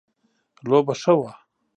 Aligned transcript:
لوبه 0.69 0.93
ښه 1.01 1.13
وه 1.19 1.31